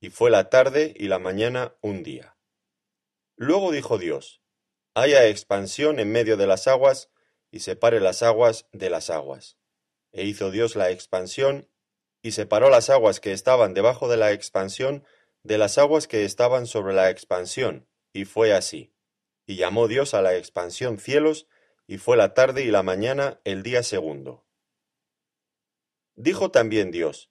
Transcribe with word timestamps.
Y 0.00 0.10
fue 0.10 0.30
la 0.30 0.48
tarde 0.48 0.94
y 0.96 1.08
la 1.08 1.18
mañana 1.18 1.76
un 1.80 2.02
día. 2.02 2.36
Luego 3.36 3.72
dijo 3.72 3.98
Dios, 3.98 4.42
haya 4.94 5.26
expansión 5.26 6.00
en 6.00 6.10
medio 6.10 6.36
de 6.36 6.46
las 6.46 6.66
aguas, 6.66 7.10
y 7.50 7.60
separe 7.60 8.00
las 8.00 8.22
aguas 8.22 8.66
de 8.72 8.90
las 8.90 9.10
aguas. 9.10 9.56
E 10.12 10.24
hizo 10.24 10.50
Dios 10.50 10.76
la 10.76 10.90
expansión, 10.90 11.68
y 12.22 12.32
separó 12.32 12.68
las 12.68 12.90
aguas 12.90 13.20
que 13.20 13.32
estaban 13.32 13.74
debajo 13.74 14.08
de 14.08 14.16
la 14.16 14.32
expansión 14.32 15.04
de 15.44 15.56
las 15.56 15.78
aguas 15.78 16.08
que 16.08 16.24
estaban 16.24 16.66
sobre 16.66 16.94
la 16.94 17.10
expansión, 17.10 17.88
y 18.12 18.24
fue 18.24 18.52
así. 18.52 18.92
Y 19.46 19.56
llamó 19.56 19.88
Dios 19.88 20.14
a 20.14 20.22
la 20.22 20.36
expansión 20.36 20.98
cielos, 20.98 21.46
y 21.86 21.98
fue 21.98 22.16
la 22.16 22.34
tarde 22.34 22.62
y 22.64 22.70
la 22.70 22.82
mañana 22.82 23.40
el 23.44 23.62
día 23.62 23.82
segundo. 23.82 24.44
Dijo 26.16 26.50
también 26.50 26.90
Dios, 26.90 27.30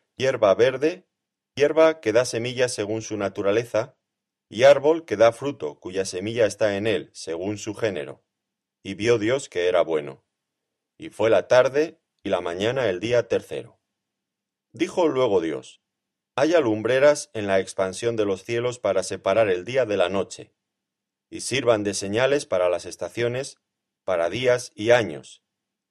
hierba 0.17 0.53
verde, 0.55 1.07
hierba 1.55 1.99
que 1.99 2.13
da 2.13 2.25
semilla 2.25 2.69
según 2.69 3.01
su 3.01 3.17
naturaleza, 3.17 3.97
y 4.49 4.63
árbol 4.63 5.05
que 5.05 5.15
da 5.15 5.31
fruto, 5.31 5.79
cuya 5.79 6.05
semilla 6.05 6.45
está 6.45 6.75
en 6.75 6.85
él, 6.85 7.09
según 7.13 7.57
su 7.57 7.73
género. 7.73 8.23
Y 8.83 8.95
vio 8.95 9.17
Dios 9.17 9.47
que 9.47 9.67
era 9.67 9.81
bueno. 9.81 10.25
Y 10.97 11.09
fue 11.09 11.29
la 11.29 11.47
tarde 11.47 12.01
y 12.23 12.29
la 12.29 12.41
mañana 12.41 12.89
el 12.89 12.99
día 12.99 13.27
tercero. 13.27 13.79
Dijo 14.73 15.07
luego 15.07 15.41
Dios, 15.41 15.81
haya 16.35 16.59
lumbreras 16.59 17.29
en 17.33 17.47
la 17.47 17.59
expansión 17.59 18.15
de 18.15 18.25
los 18.25 18.43
cielos 18.43 18.79
para 18.79 19.03
separar 19.03 19.49
el 19.49 19.65
día 19.65 19.85
de 19.85 19.97
la 19.97 20.09
noche, 20.09 20.53
y 21.29 21.41
sirvan 21.41 21.83
de 21.83 21.93
señales 21.93 22.45
para 22.45 22.69
las 22.69 22.85
estaciones, 22.85 23.57
para 24.03 24.29
días 24.29 24.71
y 24.75 24.91
años, 24.91 25.40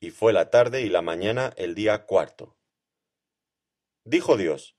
Y 0.00 0.10
fue 0.10 0.32
la 0.32 0.50
tarde 0.50 0.82
y 0.82 0.88
la 0.88 1.02
mañana 1.02 1.52
el 1.56 1.74
día 1.74 2.04
cuarto. 2.06 2.56
Dijo 4.04 4.36
Dios, 4.36 4.76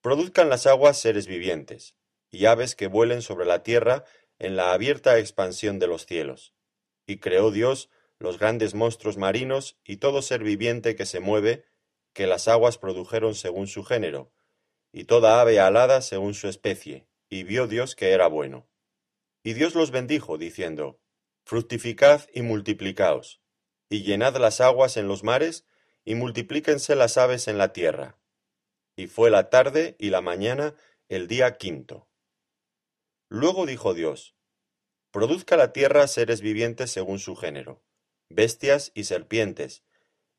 Produzcan 0.00 0.48
las 0.48 0.66
aguas 0.66 0.98
seres 0.98 1.26
vivientes, 1.28 1.94
y 2.30 2.46
aves 2.46 2.74
que 2.74 2.88
vuelen 2.88 3.22
sobre 3.22 3.46
la 3.46 3.62
tierra 3.62 4.04
en 4.40 4.56
la 4.56 4.72
abierta 4.72 5.18
expansión 5.18 5.78
de 5.78 5.86
los 5.86 6.06
cielos. 6.06 6.54
Y 7.06 7.18
creó 7.18 7.50
Dios 7.50 7.90
los 8.18 8.38
grandes 8.38 8.74
monstruos 8.74 9.16
marinos 9.16 9.78
y 9.84 9.98
todo 9.98 10.22
ser 10.22 10.42
viviente 10.42 10.96
que 10.96 11.06
se 11.06 11.20
mueve, 11.20 11.64
que 12.12 12.26
las 12.26 12.48
aguas 12.48 12.78
produjeron 12.78 13.34
según 13.34 13.66
su 13.66 13.84
género, 13.84 14.32
y 14.92 15.04
toda 15.04 15.40
ave 15.40 15.60
alada 15.60 16.02
según 16.02 16.34
su 16.34 16.48
especie, 16.48 17.06
y 17.28 17.44
vio 17.44 17.66
Dios 17.66 17.94
que 17.94 18.10
era 18.10 18.28
bueno. 18.28 18.68
Y 19.42 19.54
Dios 19.54 19.74
los 19.74 19.90
bendijo, 19.90 20.38
diciendo, 20.38 21.00
Fructificad 21.44 22.22
y 22.32 22.42
multiplicaos, 22.42 23.41
y 23.92 24.04
llenad 24.04 24.38
las 24.38 24.62
aguas 24.62 24.96
en 24.96 25.06
los 25.06 25.22
mares, 25.22 25.66
y 26.02 26.14
multiplíquense 26.14 26.96
las 26.96 27.18
aves 27.18 27.46
en 27.46 27.58
la 27.58 27.74
tierra. 27.74 28.16
Y 28.96 29.06
fue 29.06 29.30
la 29.30 29.50
tarde 29.50 29.96
y 29.98 30.08
la 30.08 30.22
mañana 30.22 30.74
el 31.10 31.28
día 31.28 31.58
quinto. 31.58 32.08
Luego 33.28 33.66
dijo 33.66 33.92
Dios, 33.92 34.34
Produzca 35.10 35.58
la 35.58 35.74
tierra 35.74 36.06
seres 36.06 36.40
vivientes 36.40 36.90
según 36.90 37.18
su 37.18 37.36
género, 37.36 37.82
bestias 38.30 38.92
y 38.94 39.04
serpientes, 39.04 39.84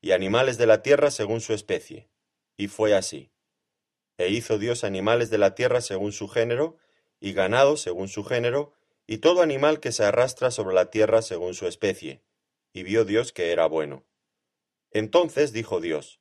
y 0.00 0.10
animales 0.10 0.58
de 0.58 0.66
la 0.66 0.82
tierra 0.82 1.12
según 1.12 1.40
su 1.40 1.52
especie. 1.52 2.10
Y 2.56 2.66
fue 2.66 2.92
así. 2.92 3.30
E 4.18 4.30
hizo 4.30 4.58
Dios 4.58 4.82
animales 4.82 5.30
de 5.30 5.38
la 5.38 5.54
tierra 5.54 5.80
según 5.80 6.10
su 6.10 6.26
género, 6.26 6.76
y 7.20 7.34
ganado 7.34 7.76
según 7.76 8.08
su 8.08 8.24
género, 8.24 8.74
y 9.06 9.18
todo 9.18 9.42
animal 9.42 9.78
que 9.78 9.92
se 9.92 10.04
arrastra 10.04 10.50
sobre 10.50 10.74
la 10.74 10.90
tierra 10.90 11.22
según 11.22 11.54
su 11.54 11.68
especie, 11.68 12.24
y 12.74 12.82
vio 12.82 13.06
Dios 13.06 13.32
que 13.32 13.52
era 13.52 13.66
bueno. 13.66 14.04
Entonces 14.90 15.52
dijo 15.52 15.80
Dios, 15.80 16.20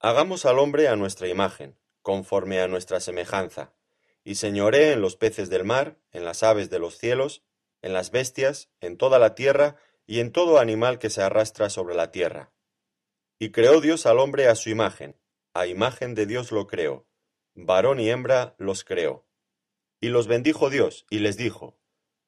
Hagamos 0.00 0.44
al 0.44 0.58
hombre 0.58 0.88
a 0.88 0.96
nuestra 0.96 1.28
imagen, 1.28 1.78
conforme 2.02 2.60
a 2.60 2.68
nuestra 2.68 3.00
semejanza, 3.00 3.72
y 4.24 4.34
señoree 4.34 4.92
en 4.92 5.00
los 5.00 5.16
peces 5.16 5.48
del 5.48 5.64
mar, 5.64 5.98
en 6.10 6.24
las 6.24 6.42
aves 6.42 6.70
de 6.70 6.78
los 6.78 6.98
cielos, 6.98 7.42
en 7.82 7.92
las 7.92 8.10
bestias, 8.10 8.68
en 8.80 8.96
toda 8.98 9.18
la 9.18 9.34
tierra, 9.34 9.76
y 10.06 10.18
en 10.18 10.32
todo 10.32 10.58
animal 10.58 10.98
que 10.98 11.08
se 11.08 11.22
arrastra 11.22 11.70
sobre 11.70 11.94
la 11.94 12.10
tierra. 12.10 12.52
Y 13.38 13.52
creó 13.52 13.80
Dios 13.80 14.06
al 14.06 14.18
hombre 14.18 14.48
a 14.48 14.56
su 14.56 14.70
imagen, 14.70 15.16
a 15.54 15.66
imagen 15.66 16.14
de 16.14 16.26
Dios 16.26 16.50
lo 16.50 16.66
creó, 16.66 17.06
varón 17.54 18.00
y 18.00 18.10
hembra 18.10 18.56
los 18.58 18.84
creó. 18.84 19.26
Y 20.00 20.08
los 20.08 20.26
bendijo 20.26 20.68
Dios, 20.68 21.06
y 21.10 21.20
les 21.20 21.36
dijo, 21.36 21.78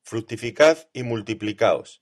Fructificad 0.03 0.79
y 0.93 1.03
multiplicaos, 1.03 2.02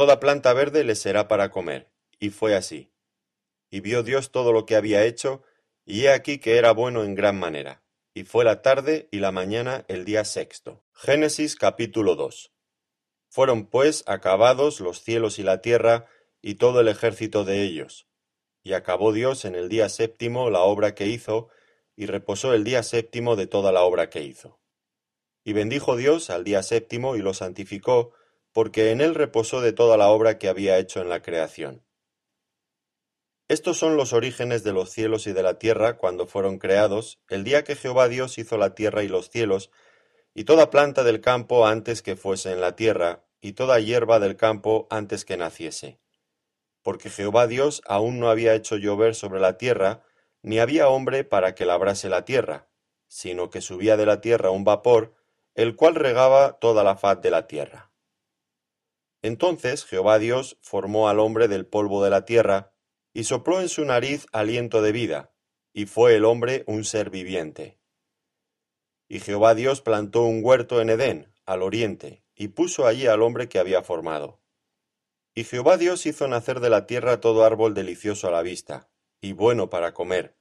Toda 0.00 0.18
planta 0.18 0.54
verde 0.54 0.82
les 0.82 0.98
será 0.98 1.28
para 1.28 1.50
comer. 1.50 1.90
Y 2.18 2.30
fue 2.30 2.56
así. 2.56 2.90
Y 3.70 3.80
vio 3.80 4.02
Dios 4.02 4.32
todo 4.32 4.50
lo 4.50 4.64
que 4.64 4.74
había 4.74 5.04
hecho, 5.04 5.42
y 5.84 6.04
he 6.04 6.10
aquí 6.10 6.38
que 6.38 6.56
era 6.56 6.72
bueno 6.72 7.04
en 7.04 7.14
gran 7.14 7.38
manera. 7.38 7.82
Y 8.14 8.24
fue 8.24 8.46
la 8.46 8.62
tarde 8.62 9.10
y 9.10 9.18
la 9.18 9.30
mañana 9.30 9.84
el 9.88 10.06
día 10.06 10.24
sexto. 10.24 10.82
Génesis 10.94 11.54
capítulo 11.54 12.16
2. 12.16 12.50
Fueron 13.28 13.66
pues 13.66 14.02
acabados 14.06 14.80
los 14.80 15.02
cielos 15.02 15.38
y 15.38 15.42
la 15.42 15.60
tierra, 15.60 16.06
y 16.40 16.54
todo 16.54 16.80
el 16.80 16.88
ejército 16.88 17.44
de 17.44 17.62
ellos. 17.62 18.08
Y 18.62 18.72
acabó 18.72 19.12
Dios 19.12 19.44
en 19.44 19.54
el 19.54 19.68
día 19.68 19.90
séptimo 19.90 20.48
la 20.48 20.60
obra 20.60 20.94
que 20.94 21.08
hizo, 21.08 21.50
y 21.94 22.06
reposó 22.06 22.54
el 22.54 22.64
día 22.64 22.82
séptimo 22.82 23.36
de 23.36 23.48
toda 23.48 23.70
la 23.70 23.82
obra 23.82 24.08
que 24.08 24.22
hizo. 24.22 24.60
Y 25.44 25.52
bendijo 25.52 25.94
Dios 25.94 26.30
al 26.30 26.42
día 26.42 26.62
séptimo 26.62 27.16
y 27.16 27.18
lo 27.18 27.34
santificó, 27.34 28.14
porque 28.52 28.90
en 28.90 29.00
él 29.00 29.14
reposó 29.14 29.60
de 29.60 29.72
toda 29.72 29.96
la 29.96 30.08
obra 30.08 30.38
que 30.38 30.48
había 30.48 30.78
hecho 30.78 31.00
en 31.00 31.08
la 31.08 31.22
creación. 31.22 31.84
Estos 33.48 33.78
son 33.78 33.96
los 33.96 34.12
orígenes 34.12 34.62
de 34.62 34.72
los 34.72 34.90
cielos 34.90 35.26
y 35.26 35.32
de 35.32 35.42
la 35.42 35.58
tierra 35.58 35.96
cuando 35.96 36.26
fueron 36.26 36.58
creados, 36.58 37.20
el 37.28 37.42
día 37.42 37.64
que 37.64 37.74
Jehová 37.74 38.08
Dios 38.08 38.38
hizo 38.38 38.56
la 38.58 38.76
tierra 38.76 39.02
y 39.02 39.08
los 39.08 39.28
cielos, 39.28 39.72
y 40.34 40.44
toda 40.44 40.70
planta 40.70 41.02
del 41.02 41.20
campo 41.20 41.66
antes 41.66 42.02
que 42.02 42.14
fuese 42.14 42.52
en 42.52 42.60
la 42.60 42.76
tierra, 42.76 43.24
y 43.40 43.54
toda 43.54 43.80
hierba 43.80 44.20
del 44.20 44.36
campo 44.36 44.86
antes 44.90 45.24
que 45.24 45.36
naciese. 45.36 45.98
Porque 46.82 47.10
Jehová 47.10 47.46
Dios 47.48 47.82
aún 47.86 48.20
no 48.20 48.30
había 48.30 48.54
hecho 48.54 48.76
llover 48.76 49.16
sobre 49.16 49.40
la 49.40 49.58
tierra, 49.58 50.04
ni 50.42 50.60
había 50.60 50.88
hombre 50.88 51.24
para 51.24 51.54
que 51.54 51.66
labrase 51.66 52.08
la 52.08 52.24
tierra, 52.24 52.68
sino 53.08 53.50
que 53.50 53.60
subía 53.60 53.96
de 53.96 54.06
la 54.06 54.20
tierra 54.20 54.50
un 54.50 54.62
vapor, 54.62 55.14
el 55.54 55.74
cual 55.74 55.96
regaba 55.96 56.58
toda 56.60 56.84
la 56.84 56.96
faz 56.96 57.20
de 57.20 57.30
la 57.30 57.48
tierra. 57.48 57.89
Entonces 59.22 59.84
Jehová 59.84 60.18
Dios 60.18 60.58
formó 60.62 61.08
al 61.08 61.18
hombre 61.20 61.48
del 61.48 61.66
polvo 61.66 62.02
de 62.02 62.10
la 62.10 62.24
tierra, 62.24 62.72
y 63.12 63.24
sopló 63.24 63.60
en 63.60 63.68
su 63.68 63.84
nariz 63.84 64.26
aliento 64.32 64.82
de 64.82 64.92
vida, 64.92 65.32
y 65.72 65.86
fue 65.86 66.14
el 66.14 66.24
hombre 66.24 66.64
un 66.66 66.84
ser 66.84 67.10
viviente. 67.10 67.78
Y 69.08 69.20
Jehová 69.20 69.54
Dios 69.54 69.82
plantó 69.82 70.22
un 70.22 70.40
huerto 70.44 70.80
en 70.80 70.90
Edén, 70.90 71.34
al 71.44 71.62
oriente, 71.62 72.22
y 72.36 72.48
puso 72.48 72.86
allí 72.86 73.06
al 73.06 73.22
hombre 73.22 73.48
que 73.48 73.58
había 73.58 73.82
formado. 73.82 74.40
Y 75.34 75.44
Jehová 75.44 75.76
Dios 75.76 76.06
hizo 76.06 76.28
nacer 76.28 76.60
de 76.60 76.70
la 76.70 76.86
tierra 76.86 77.20
todo 77.20 77.44
árbol 77.44 77.74
delicioso 77.74 78.28
a 78.28 78.30
la 78.30 78.42
vista, 78.42 78.88
y 79.20 79.32
bueno 79.32 79.68
para 79.68 79.92
comer, 79.92 80.36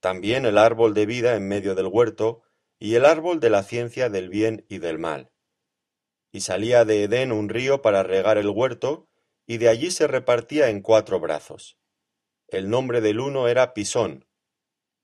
también 0.00 0.46
el 0.46 0.58
árbol 0.58 0.94
de 0.94 1.06
vida 1.06 1.36
en 1.36 1.48
medio 1.48 1.74
del 1.74 1.86
huerto, 1.86 2.42
y 2.78 2.94
el 2.94 3.04
árbol 3.04 3.40
de 3.40 3.50
la 3.50 3.62
ciencia 3.62 4.10
del 4.10 4.28
bien 4.28 4.64
y 4.68 4.78
del 4.78 4.98
mal. 4.98 5.30
Y 6.36 6.40
salía 6.40 6.84
de 6.84 7.04
Edén 7.04 7.32
un 7.32 7.48
río 7.48 7.80
para 7.80 8.02
regar 8.02 8.36
el 8.36 8.50
huerto, 8.50 9.08
y 9.46 9.56
de 9.56 9.70
allí 9.70 9.90
se 9.90 10.06
repartía 10.06 10.68
en 10.68 10.82
cuatro 10.82 11.18
brazos. 11.18 11.78
El 12.48 12.68
nombre 12.68 13.00
del 13.00 13.20
uno 13.20 13.48
era 13.48 13.72
Pisón. 13.72 14.28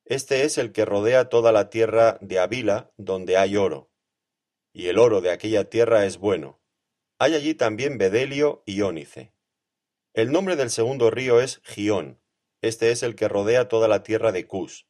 Este 0.05 0.43
es 0.43 0.59
el 0.59 0.73
que 0.73 0.85
rodea 0.85 1.31
toda 1.31 1.51
la 1.51 1.71
tierra 1.71 2.19
de 2.21 2.39
Avila, 2.39 2.93
donde 2.99 3.39
hay 3.39 3.57
oro. 3.57 3.91
Y 4.75 4.89
el 4.89 4.99
oro 4.99 5.23
de 5.23 5.31
aquella 5.31 5.71
tierra 5.71 6.05
es 6.05 6.19
bueno. 6.19 6.61
Hay 7.19 7.35
allí 7.35 7.55
también 7.55 7.97
bedelio 7.97 8.63
y 8.67 8.83
ónice. 8.83 9.33
El 10.13 10.33
nombre 10.33 10.55
del 10.57 10.69
segundo 10.69 11.11
río 11.11 11.41
es 11.41 11.63
Gión. 11.65 12.21
Este 12.61 12.91
es 12.91 13.03
el 13.03 13.15
que 13.15 13.29
rodea 13.29 13.69
toda 13.69 13.89
la 13.89 14.03
tierra 14.03 14.33
de 14.33 14.47
Cus. 14.47 14.87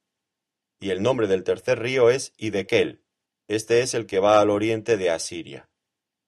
Y 0.80 0.90
el 0.90 1.04
nombre 1.04 1.28
del 1.28 1.44
tercer 1.44 1.78
río 1.78 2.10
es 2.10 2.34
Idekel. 2.36 3.04
Este 3.46 3.82
es 3.82 3.94
el 3.94 4.06
que 4.06 4.18
va 4.18 4.40
al 4.40 4.50
oriente 4.50 4.96
de 4.96 5.10
Asiria. 5.10 5.68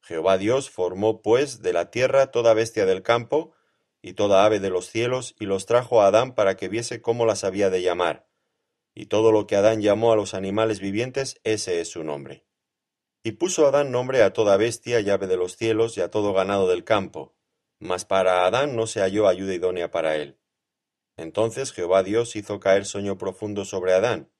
Jehová 0.00 0.38
Dios 0.38 0.70
formó 0.70 1.22
pues 1.22 1.62
de 1.62 1.72
la 1.72 1.90
tierra 1.90 2.30
toda 2.30 2.54
bestia 2.54 2.86
del 2.86 3.02
campo, 3.02 3.54
y 4.00 4.12
toda 4.14 4.44
ave 4.44 4.60
de 4.60 4.70
los 4.70 4.86
cielos, 4.86 5.34
y 5.38 5.46
los 5.46 5.66
trajo 5.66 6.02
a 6.02 6.06
Adán 6.06 6.34
para 6.34 6.56
que 6.56 6.68
viese 6.68 7.02
cómo 7.02 7.26
las 7.26 7.44
había 7.44 7.70
de 7.70 7.82
llamar. 7.82 8.28
Y 8.94 9.06
todo 9.06 9.32
lo 9.32 9.46
que 9.46 9.56
Adán 9.56 9.80
llamó 9.80 10.12
a 10.12 10.16
los 10.16 10.34
animales 10.34 10.80
vivientes, 10.80 11.40
ese 11.44 11.80
es 11.80 11.90
su 11.90 12.04
nombre. 12.04 12.46
Y 13.22 13.32
puso 13.32 13.66
Adán 13.66 13.90
nombre 13.90 14.22
a 14.22 14.32
toda 14.32 14.56
bestia 14.56 15.00
y 15.00 15.10
ave 15.10 15.26
de 15.26 15.36
los 15.36 15.56
cielos 15.56 15.96
y 15.96 16.00
a 16.00 16.10
todo 16.10 16.32
ganado 16.32 16.68
del 16.68 16.84
campo, 16.84 17.36
mas 17.78 18.04
para 18.04 18.46
Adán 18.46 18.76
no 18.76 18.86
se 18.86 19.00
halló 19.00 19.28
ayuda 19.28 19.54
idónea 19.54 19.90
para 19.90 20.16
él. 20.16 20.38
Entonces 21.16 21.72
Jehová 21.72 22.02
Dios 22.02 22.36
hizo 22.36 22.60
caer 22.60 22.86
sueño 22.86 23.18
profundo 23.18 23.64
sobre 23.64 23.92
Adán, 23.92 24.32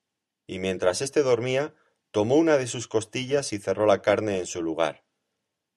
y 0.46 0.60
mientras 0.60 1.02
éste 1.02 1.22
dormía, 1.22 1.74
tomó 2.10 2.36
una 2.36 2.56
de 2.56 2.66
sus 2.66 2.88
costillas 2.88 3.52
y 3.52 3.58
cerró 3.58 3.84
la 3.84 4.00
carne 4.00 4.38
en 4.38 4.46
su 4.46 4.62
lugar. 4.62 5.04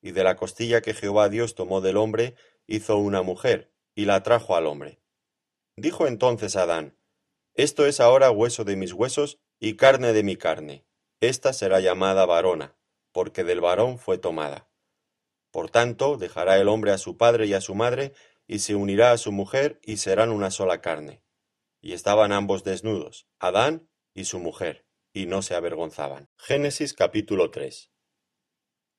Y 0.01 0.11
de 0.11 0.23
la 0.23 0.35
costilla 0.35 0.81
que 0.81 0.93
Jehová 0.93 1.29
Dios 1.29 1.55
tomó 1.55 1.79
del 1.79 1.97
hombre, 1.97 2.35
hizo 2.67 2.97
una 2.97 3.21
mujer, 3.21 3.71
y 3.95 4.05
la 4.05 4.23
trajo 4.23 4.55
al 4.55 4.65
hombre. 4.65 4.99
Dijo 5.75 6.07
entonces 6.07 6.55
Adán, 6.55 6.97
Esto 7.53 7.85
es 7.85 7.99
ahora 7.99 8.31
hueso 8.31 8.63
de 8.63 8.75
mis 8.75 8.93
huesos 8.93 9.39
y 9.59 9.75
carne 9.75 10.13
de 10.13 10.23
mi 10.23 10.35
carne. 10.35 10.85
Esta 11.19 11.53
será 11.53 11.79
llamada 11.79 12.25
varona, 12.25 12.75
porque 13.11 13.43
del 13.43 13.61
varón 13.61 13.99
fue 13.99 14.17
tomada. 14.17 14.69
Por 15.51 15.69
tanto, 15.69 16.17
dejará 16.17 16.57
el 16.57 16.67
hombre 16.67 16.91
a 16.91 16.97
su 16.97 17.17
padre 17.17 17.45
y 17.45 17.53
a 17.53 17.61
su 17.61 17.75
madre, 17.75 18.13
y 18.47 18.59
se 18.59 18.75
unirá 18.75 19.11
a 19.11 19.17
su 19.17 19.31
mujer 19.31 19.79
y 19.83 19.97
serán 19.97 20.31
una 20.31 20.49
sola 20.49 20.81
carne. 20.81 21.21
Y 21.79 21.93
estaban 21.93 22.31
ambos 22.31 22.63
desnudos, 22.63 23.27
Adán 23.39 23.89
y 24.13 24.25
su 24.25 24.39
mujer, 24.39 24.85
y 25.13 25.25
no 25.25 25.41
se 25.41 25.55
avergonzaban. 25.55 26.29
Génesis 26.37 26.93
capítulo 26.93 27.51
3 27.51 27.90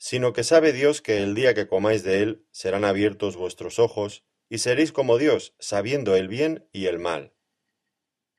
sino 0.00 0.32
que 0.32 0.44
sabe 0.44 0.72
Dios 0.72 1.02
que 1.02 1.22
el 1.22 1.34
día 1.34 1.52
que 1.52 1.68
comáis 1.68 2.02
de 2.02 2.22
él 2.22 2.46
serán 2.50 2.86
abiertos 2.86 3.36
vuestros 3.36 3.78
ojos, 3.78 4.24
y 4.48 4.56
seréis 4.56 4.92
como 4.92 5.18
Dios, 5.18 5.54
sabiendo 5.58 6.16
el 6.16 6.26
bien 6.26 6.66
y 6.72 6.86
el 6.86 6.98
mal. 6.98 7.34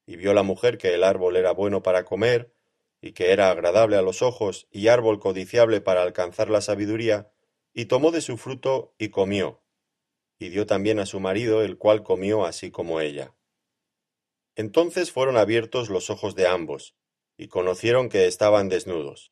Y 0.08 0.16
vio 0.16 0.34
la 0.34 0.42
mujer 0.42 0.80
que 0.80 0.96
el 0.96 1.04
árbol 1.04 1.38
era 1.38 1.52
bueno 1.52 1.84
para 1.84 2.04
comer, 2.04 2.52
y 3.00 3.12
que 3.12 3.32
era 3.32 3.52
agradable 3.52 3.96
a 3.96 4.02
los 4.02 4.24
ojos, 4.24 4.68
y 4.72 4.88
árbol 4.88 5.20
codiciable 5.20 5.82
para 5.82 6.02
alcanzar 6.02 6.50
la 6.50 6.62
sabiduría, 6.62 7.32
y 7.76 7.86
tomó 7.86 8.10
de 8.10 8.22
su 8.22 8.38
fruto 8.38 8.96
y 8.98 9.10
comió, 9.10 9.62
y 10.40 10.50
dio 10.50 10.66
también 10.66 10.98
a 10.98 11.06
su 11.06 11.20
marido, 11.20 11.62
el 11.62 11.78
cual 11.78 12.02
comió 12.02 12.44
así 12.44 12.72
como 12.72 13.02
ella. 13.02 13.36
Entonces 14.56 15.12
fueron 15.12 15.38
abiertos 15.38 15.92
los 15.92 16.10
ojos 16.10 16.34
de 16.34 16.48
ambos, 16.48 16.96
y 17.38 17.50
conocieron 17.50 18.10
que 18.10 18.26
estaban 18.26 18.68
desnudos. 18.68 19.32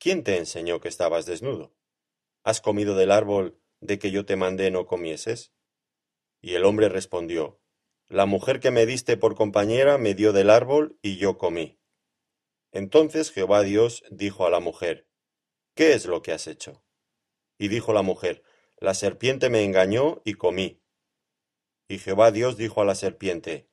¿Quién 0.00 0.22
te 0.22 0.36
enseñó 0.36 0.80
que 0.80 0.86
estabas 0.86 1.26
desnudo? 1.26 1.74
¿Has 2.44 2.60
comido 2.60 2.94
del 2.94 3.10
árbol 3.10 3.60
de 3.80 3.98
que 3.98 4.12
yo 4.12 4.24
te 4.24 4.36
mandé 4.36 4.70
no 4.70 4.86
comieses? 4.86 5.52
Y 6.40 6.54
el 6.54 6.64
hombre 6.64 6.88
respondió, 6.88 7.60
La 8.06 8.24
mujer 8.24 8.60
que 8.60 8.70
me 8.70 8.86
diste 8.86 9.16
por 9.16 9.34
compañera 9.34 9.98
me 9.98 10.14
dio 10.14 10.32
del 10.32 10.50
árbol 10.50 10.96
y 11.02 11.16
yo 11.16 11.36
comí. 11.36 11.80
Entonces 12.70 13.32
Jehová 13.32 13.62
Dios 13.62 14.04
dijo 14.08 14.46
a 14.46 14.50
la 14.50 14.60
mujer, 14.60 15.08
¿Qué 15.74 15.94
es 15.94 16.06
lo 16.06 16.22
que 16.22 16.30
has 16.30 16.46
hecho? 16.46 16.84
Y 17.58 17.66
dijo 17.66 17.92
la 17.92 18.02
mujer, 18.02 18.44
La 18.78 18.94
serpiente 18.94 19.50
me 19.50 19.64
engañó 19.64 20.22
y 20.24 20.34
comí. 20.34 20.80
Y 21.88 21.98
Jehová 21.98 22.30
Dios 22.30 22.56
dijo 22.56 22.82
a 22.82 22.84
la 22.84 22.94
serpiente, 22.94 23.68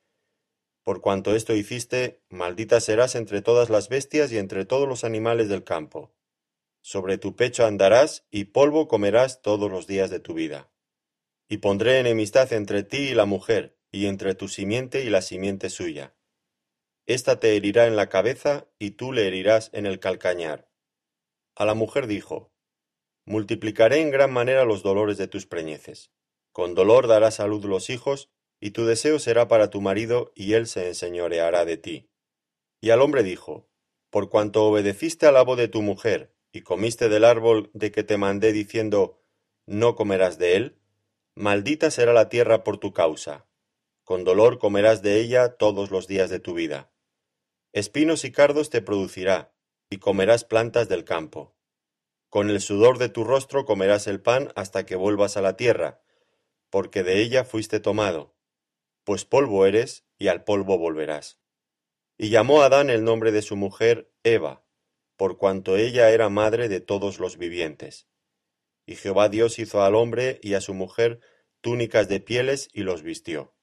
Por 0.82 1.00
cuanto 1.00 1.36
esto 1.36 1.54
hiciste, 1.54 2.20
maldita 2.30 2.80
serás 2.80 3.14
entre 3.14 3.42
todas 3.42 3.70
las 3.70 3.88
bestias 3.88 4.32
y 4.32 4.38
entre 4.38 4.64
todos 4.64 4.88
los 4.88 5.04
animales 5.04 5.48
del 5.48 5.62
campo. 5.62 6.15
Sobre 6.86 7.18
tu 7.18 7.34
pecho 7.34 7.66
andarás 7.66 8.28
y 8.30 8.44
polvo 8.44 8.86
comerás 8.86 9.42
todos 9.42 9.68
los 9.68 9.88
días 9.88 10.08
de 10.08 10.20
tu 10.20 10.34
vida. 10.34 10.70
Y 11.48 11.56
pondré 11.56 11.98
enemistad 11.98 12.52
entre 12.52 12.84
ti 12.84 13.08
y 13.08 13.14
la 13.14 13.24
mujer, 13.24 13.76
y 13.90 14.06
entre 14.06 14.36
tu 14.36 14.46
simiente 14.46 15.02
y 15.02 15.10
la 15.10 15.20
simiente 15.20 15.68
suya. 15.68 16.14
Esta 17.04 17.40
te 17.40 17.56
herirá 17.56 17.88
en 17.88 17.96
la 17.96 18.08
cabeza, 18.08 18.68
y 18.78 18.92
tú 18.92 19.12
le 19.12 19.26
herirás 19.26 19.70
en 19.72 19.84
el 19.84 19.98
calcañar. 19.98 20.70
A 21.56 21.64
la 21.64 21.74
mujer 21.74 22.06
dijo, 22.06 22.52
multiplicaré 23.24 24.00
en 24.00 24.12
gran 24.12 24.32
manera 24.32 24.64
los 24.64 24.84
dolores 24.84 25.18
de 25.18 25.26
tus 25.26 25.44
preñeces. 25.44 26.12
Con 26.52 26.76
dolor 26.76 27.08
darás 27.08 27.40
a 27.40 27.48
luz 27.48 27.64
los 27.64 27.90
hijos, 27.90 28.30
y 28.60 28.70
tu 28.70 28.86
deseo 28.86 29.18
será 29.18 29.48
para 29.48 29.70
tu 29.70 29.80
marido, 29.80 30.30
y 30.36 30.52
él 30.52 30.68
se 30.68 30.86
enseñoreará 30.86 31.64
de 31.64 31.78
ti. 31.78 32.10
Y 32.80 32.90
al 32.90 33.02
hombre 33.02 33.24
dijo, 33.24 33.68
Por 34.08 34.30
cuanto 34.30 34.62
obedeciste 34.66 35.26
al 35.26 35.34
la 35.34 35.42
voz 35.42 35.58
de 35.58 35.66
tu 35.66 35.82
mujer, 35.82 36.35
y 36.56 36.62
comiste 36.62 37.10
del 37.10 37.24
árbol 37.24 37.70
de 37.74 37.92
que 37.92 38.02
te 38.02 38.16
mandé 38.16 38.50
diciendo, 38.50 39.22
No 39.66 39.94
comerás 39.94 40.38
de 40.38 40.56
él, 40.56 40.80
maldita 41.34 41.90
será 41.90 42.14
la 42.14 42.30
tierra 42.30 42.64
por 42.64 42.78
tu 42.78 42.94
causa. 42.94 43.46
Con 44.04 44.24
dolor 44.24 44.58
comerás 44.58 45.02
de 45.02 45.20
ella 45.20 45.56
todos 45.56 45.90
los 45.90 46.06
días 46.06 46.30
de 46.30 46.40
tu 46.40 46.54
vida. 46.54 46.90
Espinos 47.74 48.24
y 48.24 48.32
cardos 48.32 48.70
te 48.70 48.80
producirá, 48.80 49.54
y 49.90 49.98
comerás 49.98 50.44
plantas 50.44 50.88
del 50.88 51.04
campo. 51.04 51.54
Con 52.30 52.48
el 52.48 52.62
sudor 52.62 52.96
de 52.96 53.10
tu 53.10 53.22
rostro 53.22 53.66
comerás 53.66 54.06
el 54.06 54.22
pan 54.22 54.50
hasta 54.56 54.86
que 54.86 54.96
vuelvas 54.96 55.36
a 55.36 55.42
la 55.42 55.58
tierra, 55.58 56.00
porque 56.70 57.02
de 57.02 57.20
ella 57.20 57.44
fuiste 57.44 57.80
tomado, 57.80 58.34
pues 59.04 59.26
polvo 59.26 59.66
eres 59.66 60.06
y 60.16 60.28
al 60.28 60.42
polvo 60.42 60.78
volverás. 60.78 61.38
Y 62.16 62.30
llamó 62.30 62.62
Adán 62.62 62.88
el 62.88 63.04
nombre 63.04 63.30
de 63.30 63.42
su 63.42 63.56
mujer 63.56 64.10
Eva, 64.24 64.65
por 65.16 65.38
cuanto 65.38 65.76
ella 65.76 66.10
era 66.10 66.28
madre 66.28 66.68
de 66.68 66.80
todos 66.80 67.18
los 67.18 67.38
vivientes. 67.38 68.06
Y 68.86 68.96
Jehová 68.96 69.28
Dios 69.28 69.58
hizo 69.58 69.82
al 69.82 69.94
hombre 69.94 70.38
y 70.42 70.54
a 70.54 70.60
su 70.60 70.74
mujer 70.74 71.20
túnicas 71.60 72.08
de 72.08 72.20
pieles 72.20 72.68
y 72.72 72.82
los 72.82 73.02
vistió. 73.02 73.54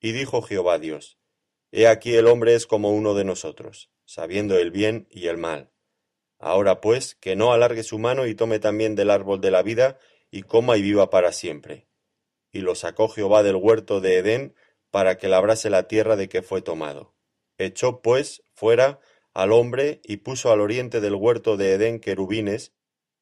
Y 0.00 0.12
dijo 0.12 0.42
Jehová 0.42 0.78
Dios, 0.78 1.18
He 1.70 1.86
aquí 1.86 2.16
el 2.16 2.26
hombre 2.26 2.54
es 2.54 2.66
como 2.66 2.90
uno 2.90 3.14
de 3.14 3.24
nosotros, 3.24 3.90
sabiendo 4.04 4.58
el 4.58 4.72
bien 4.72 5.06
y 5.10 5.28
el 5.28 5.36
mal. 5.36 5.70
Ahora 6.38 6.80
pues, 6.80 7.14
que 7.14 7.36
no 7.36 7.52
alargue 7.52 7.84
su 7.84 7.98
mano 7.98 8.26
y 8.26 8.34
tome 8.34 8.58
también 8.58 8.96
del 8.96 9.10
árbol 9.10 9.40
de 9.40 9.50
la 9.50 9.62
vida, 9.62 9.98
y 10.30 10.42
coma 10.42 10.76
y 10.76 10.82
viva 10.82 11.10
para 11.10 11.32
siempre. 11.32 11.86
Y 12.50 12.60
lo 12.60 12.74
sacó 12.74 13.08
Jehová 13.08 13.42
del 13.42 13.56
huerto 13.56 14.00
de 14.00 14.18
Edén, 14.18 14.54
para 14.90 15.18
que 15.18 15.28
labrase 15.28 15.70
la 15.70 15.86
tierra 15.86 16.16
de 16.16 16.28
que 16.28 16.42
fue 16.42 16.62
tomado. 16.62 17.14
Echó 17.58 18.00
pues 18.00 18.42
fuera 18.52 19.00
al 19.34 19.52
hombre, 19.52 20.00
y 20.04 20.18
puso 20.18 20.50
al 20.50 20.60
oriente 20.60 21.00
del 21.00 21.14
huerto 21.14 21.56
de 21.56 21.74
Edén 21.74 22.00
querubines, 22.00 22.72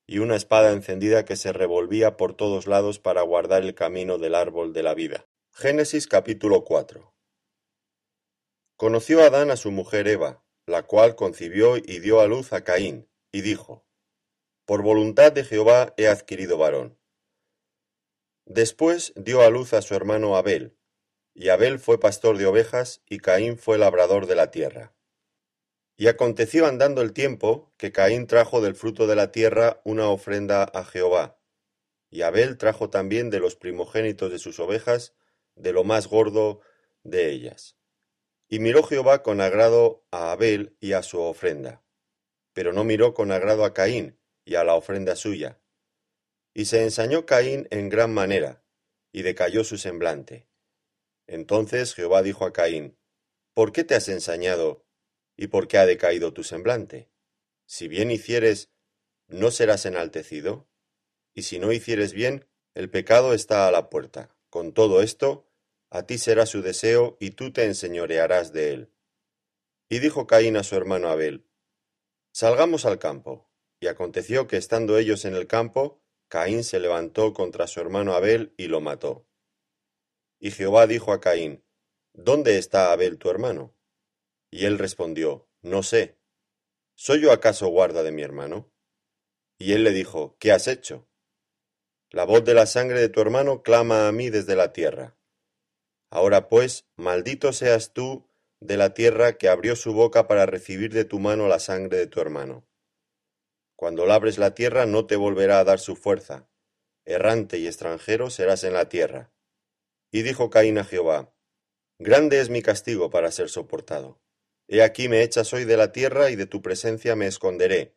y 0.07 0.21
una 0.21 0.37
espada 0.37 0.73
encendida 0.73 1.25
que 1.25 1.37
se 1.37 1.53
revolvía 1.53 2.17
por 2.17 2.35
todos 2.35 2.67
lados 2.67 2.99
para 2.99 3.23
guardar 3.23 3.63
el 3.63 3.75
camino 3.75 4.17
del 4.19 4.35
árbol 4.35 4.73
de 4.73 4.83
la 4.83 4.95
vida. 4.95 5.27
Génesis 5.53 6.07
capítulo 6.07 6.65
4 6.65 7.13
Conoció 8.77 9.23
Adán 9.23 9.51
a 9.51 9.57
su 9.57 9.71
mujer 9.71 10.09
Eva, 10.09 10.43
la 10.67 10.85
cual 10.85 11.15
concibió 11.15 11.77
y 11.77 11.99
dio 11.99 12.21
a 12.21 12.27
luz 12.27 12.53
a 12.53 12.65
Caín, 12.65 13.09
y 13.33 13.43
dijo, 13.43 13.85
Por 14.65 14.83
voluntad 14.83 15.33
de 15.33 15.45
Jehová 15.45 15.93
he 15.97 16.07
adquirido 16.09 16.57
varón. 16.57 16.99
Después 18.47 19.13
dio 19.17 19.43
a 19.43 19.51
luz 19.51 19.75
a 19.75 19.83
su 19.83 19.95
hermano 19.95 20.37
Abel, 20.37 20.79
y 21.35 21.51
Abel 21.51 21.79
fue 21.79 22.01
pastor 22.01 22.39
de 22.39 22.47
ovejas, 22.47 23.03
y 23.07 23.19
Caín 23.19 23.59
fue 23.59 23.77
labrador 23.77 24.27
de 24.27 24.37
la 24.37 24.51
tierra. 24.51 24.95
Y 26.01 26.07
aconteció 26.07 26.67
andando 26.67 27.03
el 27.03 27.13
tiempo, 27.13 27.75
que 27.77 27.91
Caín 27.91 28.29
trajo 28.29 28.61
del 28.61 28.77
fruto 28.77 29.09
de 29.09 29.17
la 29.17 29.33
tierra 29.33 29.81
una 29.83 30.09
ofrenda 30.09 30.63
a 30.63 30.85
Jehová, 30.85 31.41
y 32.09 32.23
Abel 32.23 32.57
trajo 32.57 32.89
también 32.89 33.31
de 33.31 33.41
los 33.41 33.57
primogénitos 33.57 34.31
de 34.31 34.39
sus 34.39 34.61
ovejas, 34.61 35.17
de 35.57 35.73
lo 35.73 35.83
más 35.83 36.07
gordo 36.07 36.61
de 37.03 37.33
ellas. 37.33 37.77
Y 38.49 38.61
miró 38.61 38.85
Jehová 38.85 39.25
con 39.25 39.41
agrado 39.41 40.07
a 40.13 40.31
Abel 40.31 40.77
y 40.79 40.93
a 40.93 41.03
su 41.03 41.21
ofrenda, 41.21 41.83
pero 42.53 42.73
no 42.73 42.85
miró 42.85 43.13
con 43.13 43.33
agrado 43.33 43.65
a 43.65 43.75
Caín 43.75 44.21
y 44.45 44.55
a 44.55 44.63
la 44.63 44.77
ofrenda 44.77 45.17
suya. 45.17 45.61
Y 46.55 46.67
se 46.67 46.85
ensañó 46.85 47.27
Caín 47.27 47.67
en 47.73 47.89
gran 47.89 48.15
manera, 48.15 48.63
y 49.11 49.23
decayó 49.23 49.65
su 49.65 49.77
semblante. 49.77 50.47
Entonces 51.27 51.93
Jehová 51.97 52.23
dijo 52.23 52.45
a 52.45 52.53
Caín, 52.53 52.97
¿Por 53.53 53.73
qué 53.73 53.83
te 53.83 53.97
has 53.97 54.09
ensañado, 54.09 54.87
y 55.39 55.47
por 55.47 55.69
qué 55.69 55.79
ha 55.79 55.87
decaído 55.87 56.35
tu 56.35 56.43
semblante? 56.43 57.09
Si 57.65 57.87
bien 57.87 58.11
hicieres, 58.11 58.71
¿no 59.29 59.51
serás 59.53 59.87
enaltecido? 59.87 60.69
Y 61.33 61.43
si 61.43 61.61
no 61.61 61.73
hicieres 61.73 62.13
bien, 62.13 62.47
el 62.75 62.91
pecado 62.91 63.33
está 63.33 63.69
a 63.69 63.71
la 63.71 63.89
puerta. 63.89 64.37
Con 64.51 64.75
todo 64.75 65.01
esto, 65.01 65.49
a 65.91 66.03
ti 66.07 66.19
será 66.19 66.45
su 66.45 66.61
deseo, 66.61 67.17
y 67.21 67.31
tú 67.31 67.53
te 67.53 67.65
enseñorearás 67.65 68.53
de 68.53 68.73
él. 68.73 68.93
Y 69.89 70.01
dijo 70.01 70.27
Caín 70.27 70.57
a 70.57 70.65
su 70.65 70.75
hermano 70.75 71.09
Abel, 71.09 71.47
Salgamos 72.33 72.85
al 72.85 72.99
campo. 72.99 73.49
Y 73.81 73.87
aconteció 73.87 74.49
que 74.49 74.57
estando 74.57 74.99
ellos 74.99 75.25
en 75.25 75.37
el 75.37 75.47
campo, 75.47 76.03
Caín 76.27 76.65
se 76.65 76.81
levantó 76.81 77.33
contra 77.33 77.69
su 77.69 77.79
hermano 77.81 78.15
Abel 78.15 78.53
y 78.57 78.67
lo 78.67 78.81
mató. 78.81 79.29
Y 80.41 80.51
Jehová 80.51 80.89
dijo 80.89 81.13
a 81.13 81.21
Caín, 81.21 81.65
¿Dónde 82.13 82.59
está 82.59 82.91
Abel 82.91 83.19
tu 83.19 83.31
hermano? 83.31 83.78
Y 84.51 84.67
él 84.67 84.79
respondió, 84.79 85.49
No 85.63 85.83
sé. 85.83 86.19
¿Soy 86.95 87.21
yo 87.21 87.33
acaso 87.33 87.69
guarda 87.69 88.03
de 88.03 88.13
mi 88.13 88.23
hermano? 88.23 88.73
Y 89.59 89.73
él 89.73 89.85
le 89.85 89.91
dijo, 89.91 90.37
¿Qué 90.39 90.53
has 90.53 90.69
hecho? 90.69 91.09
La 92.11 92.25
voz 92.25 92.45
de 92.45 92.55
la 92.55 92.67
sangre 92.67 93.01
de 93.01 93.09
tu 93.09 93.21
hermano 93.21 93.63
clama 93.63 94.09
a 94.09 94.13
mí 94.13 94.31
desde 94.31 94.57
la 94.57 94.73
tierra. 94.73 95.19
Ahora 96.11 96.49
pues, 96.49 96.87
maldito 96.97 97.53
seas 97.53 97.93
tú 97.93 98.27
de 98.61 98.77
la 98.77 98.95
tierra 98.95 99.37
que 99.37 99.49
abrió 99.49 99.77
su 99.77 99.93
boca 99.93 100.27
para 100.27 100.47
recibir 100.47 100.93
de 100.93 101.05
tu 101.05 101.19
mano 101.19 101.49
la 101.49 101.59
sangre 101.59 101.99
de 101.99 102.07
tu 102.07 102.21
hermano. 102.21 102.67
Cuando 103.77 104.07
labres 104.07 104.39
la 104.39 104.55
tierra 104.55 104.87
no 104.87 105.07
te 105.07 105.17
volverá 105.17 105.61
a 105.61 105.65
dar 105.65 105.79
su 105.79 105.97
fuerza. 105.97 106.49
Errante 107.05 107.59
y 107.59 107.67
extranjero 107.67 108.31
serás 108.31 108.65
en 108.65 108.73
la 108.73 108.89
tierra. 108.89 109.33
Y 110.11 110.23
dijo 110.23 110.51
Caín 110.51 110.79
a 110.79 110.85
Jehová, 110.85 111.35
Grande 111.99 112.41
es 112.41 112.49
mi 112.49 112.63
castigo 112.63 113.11
para 113.11 113.31
ser 113.31 113.51
soportado. 113.51 114.21
He 114.69 114.83
aquí 114.83 115.09
me 115.09 115.23
echas 115.23 115.53
hoy 115.55 115.65
de 115.65 115.79
la 115.79 115.93
tierra 115.93 116.31
y 116.31 116.37
de 116.37 116.47
tu 116.47 116.61
presencia 116.61 117.17
me 117.17 117.27
esconderé, 117.27 117.97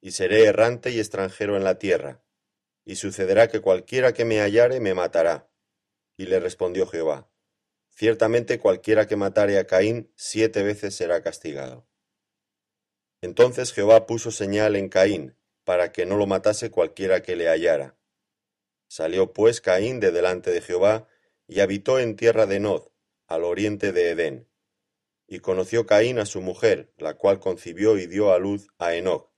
y 0.00 0.12
seré 0.12 0.44
errante 0.44 0.90
y 0.90 1.00
extranjero 1.00 1.56
en 1.56 1.64
la 1.64 1.78
tierra. 1.78 2.24
Y 2.84 2.96
sucederá 2.96 3.48
que 3.48 3.60
cualquiera 3.60 4.12
que 4.12 4.24
me 4.24 4.38
hallare 4.38 4.78
me 4.78 4.94
matará. 4.94 5.50
Y 6.16 6.26
le 6.26 6.38
respondió 6.38 6.86
Jehová, 6.86 7.28
Ciertamente 7.90 8.58
cualquiera 8.58 9.06
que 9.06 9.16
matare 9.16 9.58
a 9.58 9.66
Caín 9.66 10.12
siete 10.16 10.62
veces 10.62 10.94
será 10.94 11.22
castigado. 11.22 11.86
Entonces 13.20 13.72
Jehová 13.72 14.06
puso 14.06 14.30
señal 14.30 14.76
en 14.76 14.88
Caín, 14.88 15.36
para 15.64 15.92
que 15.92 16.04
no 16.04 16.16
lo 16.16 16.26
matase 16.26 16.70
cualquiera 16.70 17.22
que 17.22 17.36
le 17.36 17.48
hallara. 17.48 17.96
Salió 18.88 19.32
pues 19.32 19.60
Caín 19.60 19.98
de 19.98 20.12
delante 20.12 20.50
de 20.50 20.60
Jehová, 20.60 21.08
y 21.46 21.60
habitó 21.60 21.98
en 21.98 22.16
tierra 22.16 22.46
de 22.46 22.60
Nod, 22.60 22.88
al 23.26 23.44
oriente 23.44 23.92
de 23.92 24.10
Edén. 24.10 24.48
Y 25.34 25.40
conoció 25.40 25.84
Caín 25.84 26.20
a 26.20 26.26
su 26.26 26.40
mujer, 26.40 26.92
la 26.96 27.14
cual 27.14 27.40
concibió 27.40 27.98
y 27.98 28.06
dio 28.06 28.32
a 28.32 28.38
luz 28.38 28.68
a 28.78 28.94
Enoc. 28.94 29.32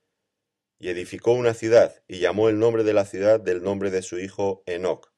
Y 0.79 0.91
edificó 0.91 1.33
una 1.33 1.55
ciudad, 1.55 2.03
y 2.07 2.19
llamó 2.19 2.51
el 2.51 2.59
nombre 2.59 2.85
de 2.85 2.93
la 2.93 3.07
ciudad 3.07 3.41
del 3.41 3.63
nombre 3.63 3.91
de 3.91 4.03
su 4.03 4.19
hijo 4.19 4.63
Enoc. 4.67 5.15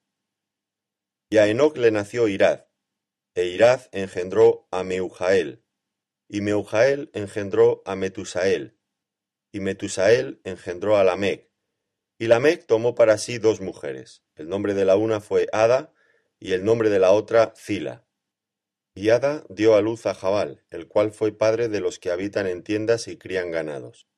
Y 1.31 1.39
a 1.39 1.49
Enoc 1.49 1.77
le 1.79 1.91
nació 1.91 2.29
Irad, 2.29 2.67
e 3.35 3.47
Irad 3.47 3.89
engendró 3.91 4.69
a 4.71 4.85
Meujael, 4.85 5.65
y 6.29 6.43
Meujael 6.43 7.11
engendró 7.13 7.83
a 7.85 7.97
Metusael, 7.97 8.79
y 9.51 9.59
Metusael 9.59 10.41
engendró 10.45 10.97
a 10.97 11.03
Lamec, 11.03 11.51
y 12.19 12.29
Lamec 12.29 12.67
tomó 12.67 12.95
para 12.95 13.19
sí 13.19 13.39
dos 13.39 13.61
mujeres, 13.61 14.23
el 14.37 14.49
nombre 14.49 14.75
de 14.75 14.85
la 14.85 14.95
una 14.95 15.21
fue 15.21 15.49
Ada, 15.53 15.93
y 16.39 16.53
el 16.53 16.65
nombre 16.65 16.89
de 16.89 17.01
la 17.01 17.11
otra 17.11 17.53
Zila. 17.57 18.08
Y 19.01 19.11
Ada 19.11 19.45
dio 19.49 19.77
a 19.77 19.81
luz 19.81 20.07
a 20.07 20.15
Jabal, 20.15 20.65
el 20.71 20.89
cual 20.89 21.13
fue 21.13 21.31
padre 21.31 21.69
de 21.69 21.79
los 21.79 22.01
que 22.01 22.11
habitan 22.11 22.49
en 22.49 22.65
tiendas 22.65 23.07
y 23.07 23.17
crían 23.17 23.53
ganados. 23.53 24.09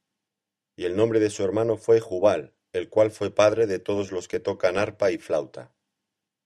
Y 0.75 0.87
el 0.87 0.97
nombre 0.97 1.21
de 1.21 1.29
su 1.29 1.45
hermano 1.45 1.77
fue 1.77 2.01
Jubal, 2.01 2.55
el 2.73 2.89
cual 2.89 3.11
fue 3.11 3.31
padre 3.31 3.67
de 3.67 3.79
todos 3.79 4.11
los 4.11 4.27
que 4.27 4.41
tocan 4.41 4.79
arpa 4.79 5.11
y 5.11 5.19
flauta. 5.19 5.75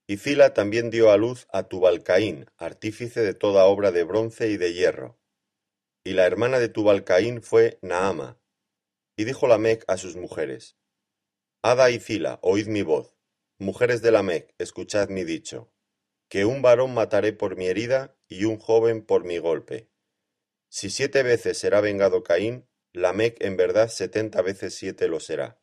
Y 0.08 0.16
Zila 0.16 0.52
también 0.52 0.90
dio 0.90 1.12
a 1.12 1.16
luz 1.16 1.46
a 1.52 1.68
Tubalcaín, 1.68 2.50
artífice 2.56 3.20
de 3.20 3.34
toda 3.34 3.66
obra 3.66 3.92
de 3.92 4.02
bronce 4.02 4.48
y 4.48 4.56
de 4.56 4.72
hierro. 4.72 5.16
Y 6.02 6.14
la 6.14 6.26
hermana 6.26 6.58
de 6.58 6.68
Tubalcaín 6.68 7.40
fue 7.40 7.78
Naama. 7.82 8.40
Y 9.16 9.26
dijo 9.26 9.46
Lamec 9.46 9.84
a 9.86 9.96
sus 9.96 10.16
mujeres, 10.16 10.76
Ada 11.62 11.88
y 11.90 12.00
Zila, 12.00 12.40
oíd 12.42 12.66
mi 12.66 12.82
voz. 12.82 13.14
Mujeres 13.60 14.02
de 14.02 14.10
Lamec, 14.10 14.56
escuchad 14.58 15.08
mi 15.08 15.22
dicho. 15.22 15.70
Que 16.28 16.44
un 16.44 16.62
varón 16.62 16.94
mataré 16.94 17.32
por 17.32 17.56
mi 17.56 17.66
herida 17.66 18.16
y 18.28 18.44
un 18.44 18.58
joven 18.58 19.04
por 19.04 19.24
mi 19.24 19.38
golpe. 19.38 19.88
Si 20.68 20.90
siete 20.90 21.22
veces 21.22 21.58
será 21.58 21.80
vengado 21.80 22.22
Caín, 22.22 22.66
Lamec 22.92 23.42
en 23.42 23.56
verdad 23.56 23.88
setenta 23.88 24.42
veces 24.42 24.74
siete 24.74 25.08
lo 25.08 25.20
será. 25.20 25.60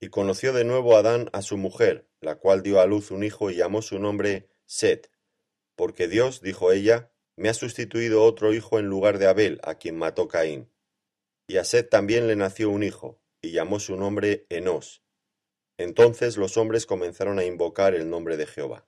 Y 0.00 0.08
conoció 0.08 0.52
de 0.52 0.64
nuevo 0.64 0.96
Adán 0.96 1.30
a 1.32 1.42
su 1.42 1.56
mujer, 1.56 2.08
la 2.20 2.36
cual 2.36 2.62
dio 2.62 2.80
a 2.80 2.86
luz 2.86 3.10
un 3.10 3.24
hijo 3.24 3.50
y 3.50 3.56
llamó 3.56 3.80
su 3.80 3.98
nombre 3.98 4.48
Set, 4.66 5.10
porque 5.74 6.08
Dios, 6.08 6.42
dijo 6.42 6.72
ella, 6.72 7.12
me 7.36 7.48
ha 7.48 7.54
sustituido 7.54 8.24
otro 8.24 8.52
hijo 8.52 8.78
en 8.78 8.86
lugar 8.86 9.18
de 9.18 9.26
Abel, 9.26 9.60
a 9.62 9.76
quien 9.76 9.96
mató 9.96 10.28
Caín. 10.28 10.70
Y 11.46 11.56
a 11.56 11.64
Set 11.64 11.88
también 11.88 12.26
le 12.26 12.36
nació 12.36 12.68
un 12.68 12.82
hijo, 12.82 13.20
y 13.40 13.52
llamó 13.52 13.78
su 13.78 13.96
nombre 13.96 14.46
Enos. 14.50 15.02
Entonces 15.78 16.36
los 16.36 16.56
hombres 16.56 16.84
comenzaron 16.84 17.38
a 17.38 17.44
invocar 17.44 17.94
el 17.94 18.10
nombre 18.10 18.36
de 18.36 18.46
Jehová. 18.46 18.84